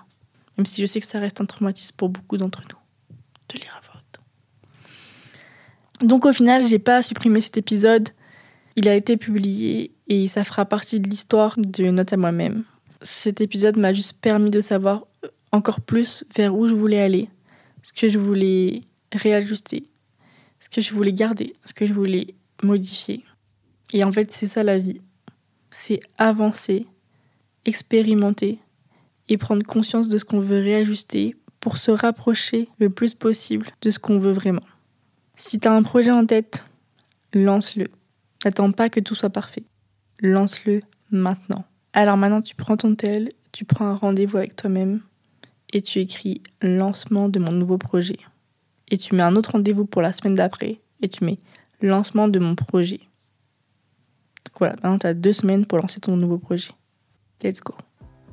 Même 0.59 0.67
si 0.67 0.83
je 0.83 0.87
sais 0.87 1.01
que 1.01 1.07
ça 1.07 1.19
reste 1.19 1.41
un 1.41 1.47
traumatisme 1.47 1.97
pour 1.97 2.11
beaucoup 2.11 2.37
d'entre 2.37 2.61
nous 2.71 2.77
lire 3.57 3.81
à. 3.83 3.87
Donc 6.03 6.27
au 6.27 6.33
final, 6.33 6.67
j'ai 6.69 6.79
pas 6.79 7.03
supprimé 7.03 7.41
cet 7.41 7.57
épisode. 7.57 8.11
Il 8.77 8.89
a 8.89 8.95
été 8.95 9.17
publié 9.17 9.93
et 10.09 10.29
ça 10.29 10.45
fera 10.45 10.67
partie 10.67 11.01
de 11.01 11.09
l'histoire 11.09 11.55
de 11.57 11.85
Note 11.85 12.13
à 12.13 12.17
moi-même. 12.17 12.65
Cet 13.03 13.41
épisode 13.41 13.79
m'a 13.79 13.95
juste 13.95 14.15
permis 14.21 14.51
de 14.51 14.61
savoir 14.61 15.07
encore 15.53 15.81
plus 15.81 16.25
vers 16.37 16.55
où 16.55 16.69
je 16.69 16.75
voulais 16.75 17.01
aller, 17.01 17.31
ce 17.83 17.93
que 17.93 18.09
je 18.11 18.19
voulais 18.19 18.83
réajuster, 19.13 19.89
ce 20.61 20.69
que 20.69 20.83
je 20.83 20.93
voulais 20.93 21.15
garder, 21.15 21.55
ce 21.65 21.73
que 21.73 21.87
je 21.87 21.95
voulais 21.95 22.35
modifier. 22.63 23.25
Et 23.93 24.05
en 24.05 24.13
fait, 24.13 24.33
c'est 24.33 24.47
ça 24.47 24.63
la 24.63 24.79
vie. 24.79 25.01
C'est 25.71 26.01
avancer, 26.19 26.87
expérimenter 27.65 28.59
et 29.29 29.39
prendre 29.39 29.65
conscience 29.65 30.09
de 30.09 30.19
ce 30.19 30.25
qu'on 30.25 30.41
veut 30.41 30.61
réajuster 30.61 31.37
pour 31.61 31.79
se 31.79 31.91
rapprocher 31.91 32.69
le 32.79 32.91
plus 32.91 33.15
possible 33.15 33.67
de 33.83 33.91
ce 33.91 33.99
qu'on 33.99 34.19
veut 34.19 34.33
vraiment. 34.33 34.63
Si 35.37 35.59
tu 35.59 35.69
as 35.69 35.73
un 35.73 35.83
projet 35.83 36.11
en 36.11 36.25
tête, 36.25 36.65
lance-le. 37.35 37.89
N'attends 38.45 38.73
pas 38.73 38.89
que 38.89 39.01
tout 39.01 39.15
soit 39.15 39.31
parfait. 39.31 39.65
Lance-le 40.21 40.83
maintenant. 41.11 41.65
Alors 41.93 42.17
maintenant, 42.17 42.43
tu 42.43 42.55
prends 42.55 42.77
ton 42.77 42.95
tel, 42.95 43.31
tu 43.53 43.65
prends 43.65 43.87
un 43.87 43.95
rendez-vous 43.95 44.37
avec 44.37 44.57
toi-même 44.57 45.01
et 45.73 45.83
tu 45.83 45.99
écris 45.99 46.43
lancement 46.63 47.29
de 47.29 47.39
mon 47.39 47.53
nouveau 47.53 47.79
projet. 47.79 48.19
Et 48.91 48.99
tu 48.99 49.15
mets 49.15 49.23
un 49.23 49.37
autre 49.37 49.53
rendez-vous 49.53 49.85
pour 49.85 50.03
la 50.03 50.13
semaine 50.13 50.35
d'après 50.35 50.81
et 51.01 51.09
tu 51.09 51.25
mets 51.25 51.39
lancement 51.83 52.29
de 52.29 52.39
mon 52.39 52.55
projet. 52.55 53.01
Voilà, 54.59 54.75
maintenant 54.77 54.99
tu 54.99 55.07
as 55.07 55.15
deux 55.15 55.33
semaines 55.33 55.67
pour 55.67 55.79
lancer 55.79 56.01
ton 56.01 56.17
nouveau 56.17 56.39
projet. 56.39 56.71
Let's 57.43 57.61
go. 57.61 57.75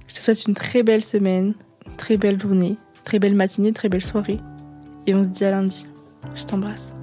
Je 0.08 0.16
te 0.16 0.22
souhaite 0.22 0.46
une 0.46 0.54
très 0.54 0.84
belle 0.84 1.04
semaine, 1.04 1.54
très 1.98 2.18
belle 2.18 2.40
journée, 2.40 2.78
très 3.04 3.20
belle 3.20 3.36
matinée, 3.36 3.74
très 3.74 3.90
belle 3.90 4.04
soirée. 4.04 4.40
Et 5.08 5.16
on 5.16 5.24
se 5.24 5.30
dit 5.30 5.46
à 5.46 5.52
lundi. 5.52 5.86
Je 6.36 6.44
t'embrasse. 6.44 6.94